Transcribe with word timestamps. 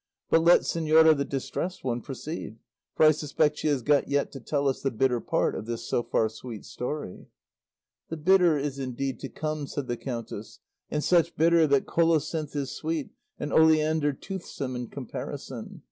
But 0.31 0.41
let 0.41 0.61
señora 0.61 1.15
the 1.15 1.23
Distressed 1.23 1.83
One 1.83 2.01
proceed; 2.01 2.57
for 2.95 3.05
I 3.05 3.11
suspect 3.11 3.59
she 3.59 3.67
has 3.67 3.83
got 3.83 4.07
yet 4.07 4.31
to 4.31 4.39
tell 4.39 4.67
us 4.67 4.81
the 4.81 4.89
bitter 4.89 5.19
part 5.19 5.53
of 5.53 5.67
this 5.67 5.83
so 5.87 6.01
far 6.01 6.27
sweet 6.27 6.65
story." 6.65 7.27
"The 8.09 8.17
bitter 8.17 8.57
is 8.57 8.79
indeed 8.79 9.19
to 9.19 9.29
come," 9.29 9.67
said 9.67 9.85
the 9.85 9.97
countess; 9.97 10.57
"and 10.89 11.03
such 11.03 11.35
bitter 11.35 11.67
that 11.67 11.85
colocynth 11.85 12.55
is 12.55 12.71
sweet 12.71 13.11
and 13.37 13.53
oleander 13.53 14.11
toothsome 14.11 14.75
in 14.75 14.87
comparison. 14.87 15.79